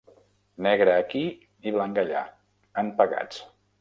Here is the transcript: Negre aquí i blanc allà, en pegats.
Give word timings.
Negre 0.67 0.95
aquí 1.01 1.21
i 1.73 1.73
blanc 1.75 2.01
allà, 2.05 2.25
en 2.85 2.91
pegats. 3.03 3.45